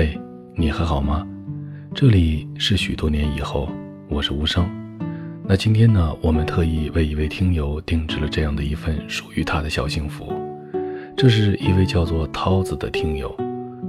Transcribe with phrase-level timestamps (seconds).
[0.00, 0.16] 嘿，
[0.54, 1.26] 你还好吗？
[1.92, 3.68] 这里是许多年以后，
[4.08, 4.64] 我是无声。
[5.44, 10.32] 那今天呢，我们特意为一位听友定制了这样的一份属于他的小幸福。
[11.16, 13.36] 这是一位叫做涛子的听友，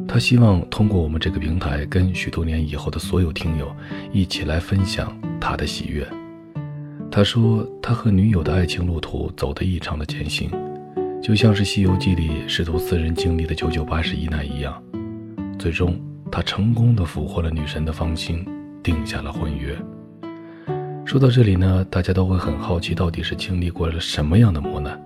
[0.08, 3.71] 他希望通过我们这个平台，跟许多年以后的所有听友
[4.12, 6.04] 一起来分享他的喜悦。
[7.12, 10.50] 他说，他和女友的爱情路途走得异常的艰辛，
[11.21, 14.84] 就像是《西游记》里师徒四人经历的九九八十一难一样。
[15.60, 16.00] 最终，
[16.32, 18.46] 他成功的俘获了女神的芳心，
[18.82, 19.78] 定下了婚约。
[21.06, 24.98] 说到这里呢，大家都会很好奇，到底是经历过了什么样的磨难？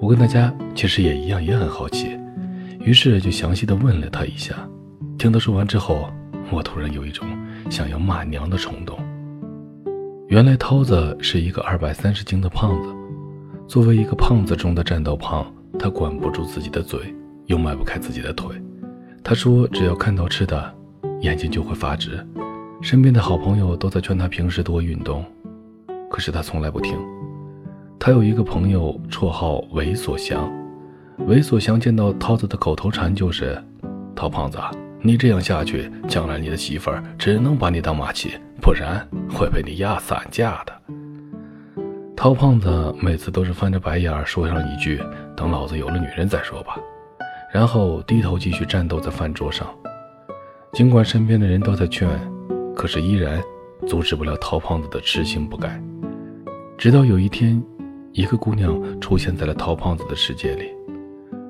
[0.00, 2.18] 我跟大家其实也一样，也很好奇，
[2.80, 4.54] 于是就详细的问了他一下。
[5.16, 6.10] 听他说完之后，
[6.50, 7.24] 我突然有一种
[7.70, 8.98] 想要骂娘的冲动。
[10.26, 12.88] 原来涛子是一个二百三十斤的胖子，
[13.68, 15.46] 作为一个胖子中的战斗胖，
[15.78, 17.14] 他管不住自己的嘴，
[17.46, 18.60] 又迈不开自己的腿。
[19.22, 20.74] 他说：“只要看到吃的，
[21.20, 22.24] 眼睛就会发直。”
[22.80, 25.24] 身边的好朋友都在劝他平时多运动，
[26.08, 26.96] 可是他从来不听。
[27.98, 30.48] 他有一个朋友，绰号猥琐祥。
[31.26, 33.60] 猥琐祥见到涛子的口头禅就是
[34.14, 34.58] ：“涛胖子，
[35.02, 38.30] 你这样下去，将来你的媳妇儿只能把你当马骑，
[38.62, 40.72] 不然会被你压散架的。”
[42.16, 45.02] 涛胖子每次都是翻着白眼说上一句
[45.36, 46.78] ：“等老子有了女人再说吧。”
[47.52, 49.66] 然后低头继续战斗在饭桌上，
[50.72, 52.08] 尽管身边的人都在劝，
[52.74, 53.42] 可是依然
[53.86, 55.82] 阻止不了陶胖子的痴心不改。
[56.76, 57.60] 直到有一天，
[58.12, 60.70] 一个姑娘出现在了陶胖子的世界里，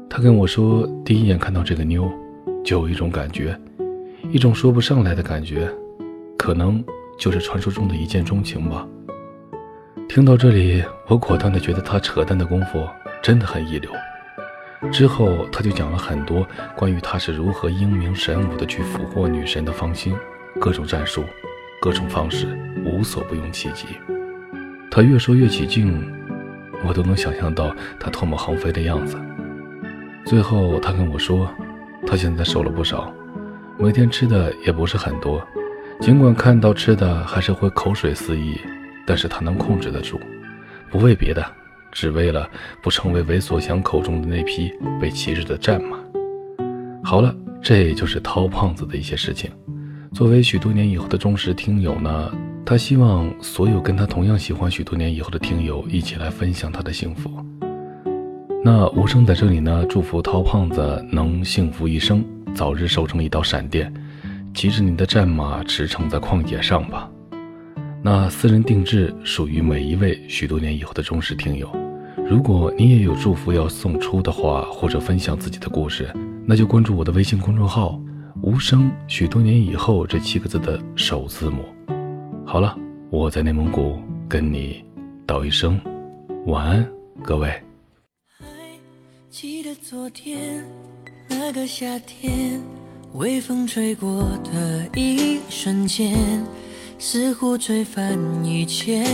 [0.08, 2.08] 他跟我说，第一眼看到这个妞，
[2.64, 3.58] 就有一种感觉，
[4.30, 5.68] 一种说不上来的感觉，
[6.38, 6.82] 可能
[7.18, 8.86] 就是传说中的一见钟情吧。
[10.08, 12.82] 听到这里，我果断的觉得他扯淡的功夫
[13.20, 13.90] 真的很一流。
[14.92, 20.16] 之后，他就讲了很多关于他是如何英明神武的去俘获女神的芳心，
[20.60, 21.24] 各种战术，
[21.80, 22.46] 各种方式，
[22.84, 23.86] 无所不用其极。
[24.90, 26.12] 他越说越起劲，
[26.84, 29.18] 我都能想象到他唾沫横飞的样子。
[30.24, 31.52] 最后，他跟我说，
[32.06, 33.12] 他现在瘦了不少，
[33.78, 35.46] 每天吃的也不是很多，
[36.00, 38.58] 尽管看到吃的还是会口水四溢，
[39.04, 40.20] 但是他能控制得住，
[40.88, 41.44] 不为别的。
[41.92, 42.48] 只为了
[42.82, 45.98] 不成为猥琐祥口中的那匹被骑着的战马。
[47.02, 49.50] 好了，这就是涛胖子的一些事情。
[50.12, 52.32] 作为许多年以后的忠实听友呢，
[52.64, 57.30] 他希望所有跟他同样喜欢许多年以后的听友一起来分享他的幸福。
[58.64, 62.24] 那无声在这里呢，祝福涛胖子能幸福一生，
[62.54, 63.92] 早日瘦成一道闪电，
[64.54, 67.08] 骑着你的战马驰骋在旷野上吧。
[68.10, 71.70] 那私人定制属于每一位许多年以后的忠实听友。
[72.26, 76.10] 如果你也有祝福要送出的话，或者分享自己的故事，
[76.46, 78.00] 那就关注我的微信公众号
[78.40, 81.66] “无声许多年以后”这七个字的首字母。
[82.46, 82.74] 好了，
[83.10, 84.82] 我在内蒙古跟你
[85.26, 85.78] 道一声
[86.46, 86.88] 晚安，
[87.22, 87.50] 各位。
[88.38, 88.46] 还
[89.28, 90.64] 记得昨天
[91.28, 92.58] 那个夏天，
[93.12, 96.16] 微风吹过的一瞬间。
[97.00, 99.06] 似乎吹翻一切，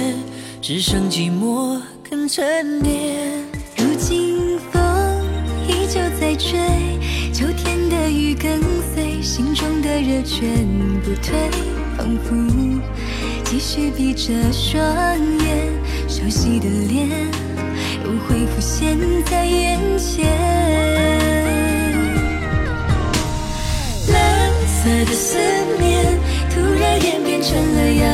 [0.63, 3.45] 只剩寂寞肯沉淀。
[3.77, 4.83] 如今风
[5.69, 6.59] 依旧在吹，
[7.31, 8.59] 秋天的雨跟
[8.95, 10.67] 随，心中的热全
[11.03, 11.51] 不退，
[11.99, 12.35] 仿佛
[13.45, 14.83] 继续闭着双
[15.45, 15.69] 眼，
[16.09, 17.11] 熟悉的脸
[18.03, 20.25] 又会浮现在眼前。
[24.11, 25.39] 蓝色的思
[25.79, 25.94] 念。
[26.95, 28.07] 突然演变成了阳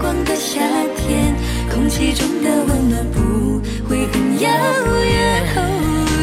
[0.00, 0.58] 光的夏
[0.96, 1.32] 天，
[1.72, 5.46] 空气中的温暖不会很遥远。
[5.54, 5.58] 哦，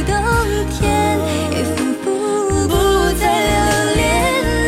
[0.05, 0.11] 冬
[0.75, 0.83] 天
[1.51, 2.05] 也仿佛
[2.67, 2.71] 不
[3.17, 3.55] 再留
[3.95, 4.03] 恋。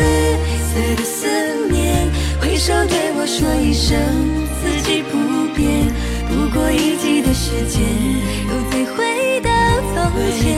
[0.64, 1.28] 色的思
[1.70, 2.08] 念，
[2.40, 4.00] 挥手对我说一声，
[4.56, 5.12] 四季不
[5.54, 5.92] 变。
[6.30, 7.82] 不过一季的时间，
[8.48, 9.50] 又再回到
[9.92, 9.94] 从
[10.40, 10.56] 前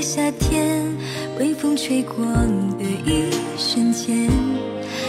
[0.00, 0.84] 夏天
[1.38, 2.24] 微风吹过
[2.78, 4.28] 的一瞬间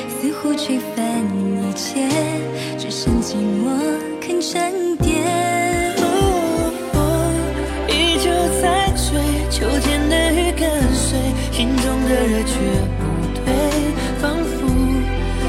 [0.07, 2.07] 似乎吹翻一切
[2.77, 3.69] 只剩寂寞
[4.21, 5.25] 肯沉淀。
[5.97, 6.97] 哦风
[7.89, 8.31] 依旧
[8.61, 9.19] 在吹
[9.49, 11.19] 秋天的雨跟随
[11.51, 12.53] 心中的热却
[12.97, 13.03] 不
[13.35, 13.43] 退
[14.21, 14.67] 仿佛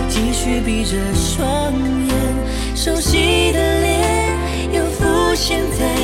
[0.08, 4.36] 继续闭着双眼熟悉的脸
[4.72, 5.97] 又浮现在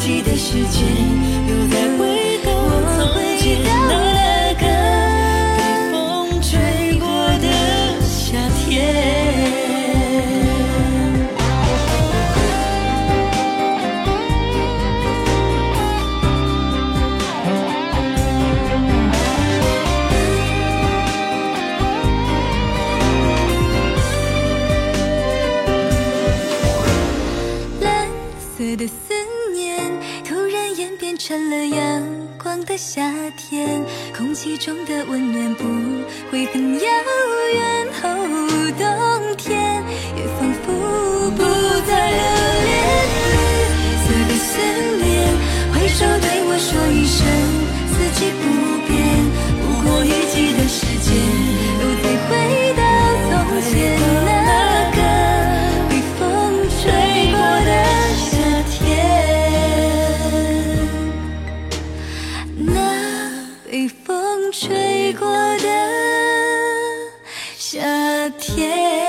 [0.00, 0.88] 记得时间
[1.46, 2.50] 又在回到
[2.96, 2.98] 从
[3.36, 4.64] 前到那个
[5.58, 5.60] 被
[5.92, 7.06] 风吹过
[7.38, 8.70] 的夏天
[27.82, 28.08] 蓝
[28.40, 29.19] 色的思
[31.20, 32.02] 成了阳
[32.42, 33.84] 光的夏天，
[34.16, 35.64] 空气中的温暖不
[36.30, 37.88] 会很遥远。
[38.02, 39.84] 哦，冬天。
[40.16, 40.26] 也
[67.72, 68.99] 夏天。